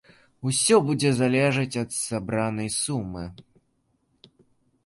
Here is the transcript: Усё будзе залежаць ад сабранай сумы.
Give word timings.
Усё 0.51 0.77
будзе 0.87 1.11
залежаць 1.19 1.79
ад 1.83 1.89
сабранай 1.99 2.69
сумы. 2.79 3.27